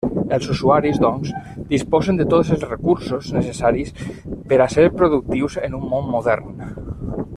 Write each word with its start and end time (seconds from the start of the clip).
Els 0.35 0.45
usuaris, 0.53 0.95
doncs, 1.01 1.33
disposen 1.73 2.17
de 2.21 2.25
tots 2.31 2.49
els 2.55 2.65
recursos 2.69 3.29
necessaris 3.37 3.93
per 4.53 4.59
a 4.67 4.71
ser 4.77 4.87
productius 5.03 5.59
en 5.69 5.77
un 5.83 5.87
món 5.93 6.11
modern. 6.17 6.67